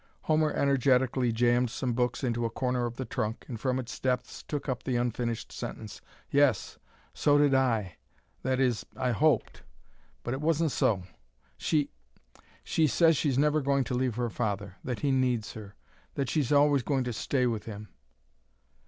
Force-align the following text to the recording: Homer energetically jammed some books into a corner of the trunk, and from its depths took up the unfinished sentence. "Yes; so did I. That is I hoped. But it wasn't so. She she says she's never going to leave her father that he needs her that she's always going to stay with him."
Homer 0.21 0.49
energetically 0.51 1.31
jammed 1.31 1.69
some 1.69 1.93
books 1.93 2.23
into 2.23 2.43
a 2.43 2.49
corner 2.49 2.87
of 2.87 2.95
the 2.95 3.05
trunk, 3.05 3.45
and 3.47 3.59
from 3.59 3.77
its 3.77 3.99
depths 3.99 4.41
took 4.41 4.67
up 4.67 4.81
the 4.81 4.95
unfinished 4.95 5.51
sentence. 5.51 6.01
"Yes; 6.31 6.79
so 7.13 7.37
did 7.37 7.53
I. 7.53 7.97
That 8.41 8.59
is 8.59 8.83
I 8.95 9.11
hoped. 9.11 9.61
But 10.23 10.33
it 10.33 10.41
wasn't 10.41 10.71
so. 10.71 11.03
She 11.55 11.91
she 12.63 12.87
says 12.87 13.15
she's 13.15 13.37
never 13.37 13.61
going 13.61 13.83
to 13.83 13.93
leave 13.93 14.15
her 14.15 14.31
father 14.31 14.77
that 14.83 15.01
he 15.01 15.11
needs 15.11 15.51
her 15.53 15.75
that 16.15 16.29
she's 16.31 16.51
always 16.51 16.81
going 16.81 17.03
to 17.03 17.13
stay 17.13 17.45
with 17.45 17.65
him." 17.65 17.89